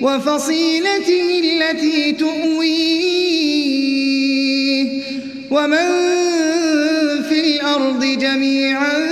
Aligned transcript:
وفصيلته 0.00 1.40
التي 1.44 2.12
تؤويه. 2.12 3.40
ومن 5.50 5.86
في 7.28 7.40
الأرض 7.40 8.04
جميعا 8.04 9.06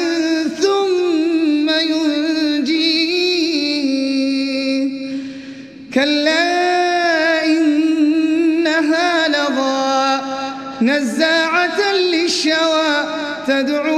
ثم 0.61 1.70
ينجيه. 1.70 2.89
كلا 5.94 7.47
إنها 7.47 9.28
لظى 9.28 10.20
نزاعة 10.83 11.92
للشوى 11.92 12.94
تدعو 13.47 13.97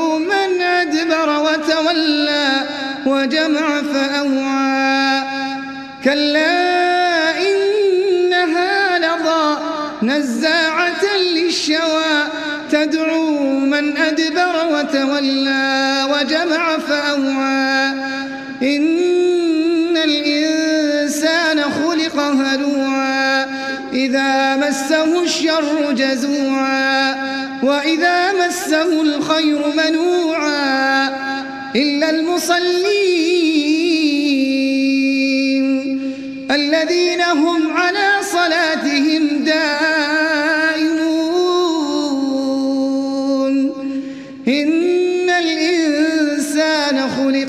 إنها 8.45 8.99
لظى 8.99 9.59
نزاعة 10.03 11.17
للشوى 11.35 12.25
تدعو 12.71 13.41
من 13.59 13.97
أدبر 13.97 14.67
وتولى 14.73 16.07
وجمع 16.13 16.79
فأوعى. 16.79 17.93
إن 18.63 19.97
الإنسان 19.97 21.61
خلق 21.63 22.21
هلوعا 22.21 23.47
إذا 23.93 24.57
مسه 24.57 25.23
الشر 25.23 25.93
جزوعا 25.93 27.15
وإذا 27.63 28.33
مسه 28.33 29.03
الخير 29.03 29.59
منوعا 29.77 31.09
إلا 31.77 32.11
المصلين 32.11 33.21
الذين 36.51 37.21
هم 37.21 37.70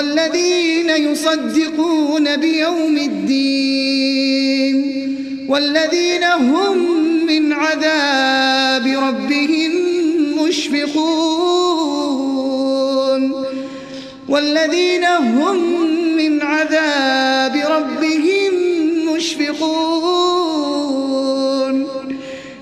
والذين 0.00 0.90
يصدقون 0.90 2.36
بيوم 2.36 2.96
الدين 2.96 4.76
والذين 5.48 6.24
هم 6.24 6.78
من 7.26 7.52
عذاب 7.52 8.86
ربهم 8.86 9.72
مشفقون 10.42 11.10
والذين 14.28 15.04
هم 15.04 15.56
من 16.16 16.42
عذاب 16.42 17.56
ربهم 17.56 18.52
مشفقون. 19.14 20.40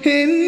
إن 0.07 0.48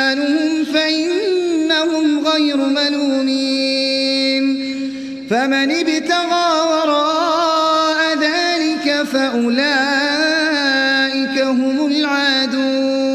فإنهم 2.01 2.27
غير 2.27 2.57
ملومين. 2.57 4.43
فمن 5.29 5.71
ابتغى 5.71 6.61
وراء 6.71 8.17
ذلك 8.21 9.03
فأولئك 9.03 9.75
هم 11.39 11.87
العادون. 11.87 13.11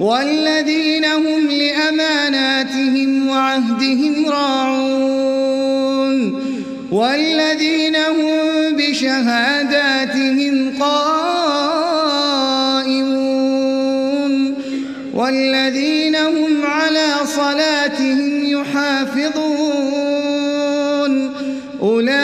والذين 0.00 1.04
هم 1.04 1.48
لأماناتهم 1.50 3.28
وعهدهم 3.28 4.26
راعون. 4.28 5.34
والذين 6.92 7.96
هم 7.96 8.76
بشهاداتهم 8.76 10.72
قائمون. 10.80 11.13
والذين 15.14 16.16
هم 16.16 16.64
على 16.64 17.14
صلاتهم 17.36 18.44
يحافظون. 18.44 19.44
أولئك 21.82 22.14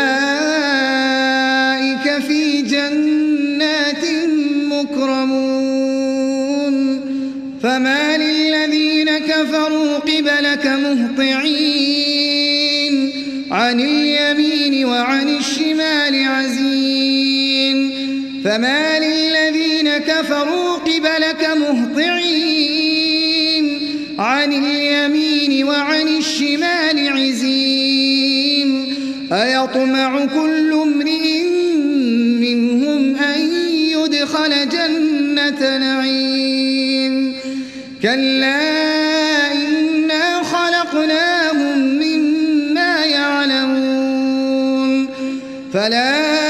في 2.28 2.62
جنات 2.62 4.04
مكرمون. 4.64 6.00
فما 7.62 8.16
للذين 8.16 9.19
كفروا 9.19 9.98
قبلك 9.98 10.66
مهطعين. 10.66 12.20
عن 13.50 13.81
اليمين 13.81 14.84
وعن 14.84 15.28
الشمال 15.28 16.28
عزين 16.28 16.60
فما 18.44 18.98
للذين 18.98 19.98
كفروا 19.98 20.76
قبلك 20.76 21.48
مهطعين 21.56 23.00
عن 24.19 24.52
اليمين 24.52 25.64
وعن 25.64 26.08
الشمال 26.08 27.08
عزين 27.08 28.94
أيطمع 29.32 30.25
كل 30.25 30.72
امرئ 30.72 31.42
منهم 32.40 33.16
أن 33.16 33.40
يدخل 33.75 34.69
جنة 34.69 35.78
نعيم 35.78 37.37
كلا 38.02 39.52
إنا 39.52 40.42
خلقناهم 40.42 41.78
مما 41.78 43.04
يعلمون 43.04 45.08
فلا 45.72 46.50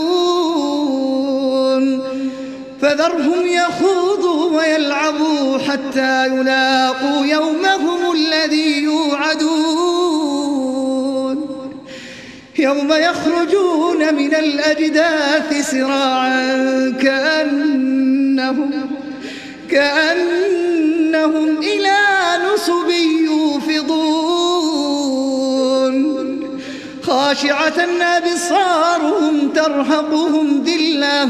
فذرهم 2.91 3.47
يخوضوا 3.47 4.59
ويلعبوا 4.59 5.57
حتى 5.57 6.27
يلاقوا 6.27 7.25
يومهم 7.25 8.11
الذي 8.13 8.83
يوعدون. 8.83 9.51
يوم 12.59 12.93
يخرجون 12.93 14.13
من 14.13 14.35
الأجداث 14.35 15.71
سراعا 15.71 16.93
كأنهم 17.01 18.71
كأنهم 19.69 21.57
إلى 21.57 21.97
نصب 22.45 22.89
يوفضون. 23.25 24.01
خاشعة 27.03 27.87
أبصارهم 28.01 29.49
ترهقهم 29.49 30.63
ذلة. 30.63 31.29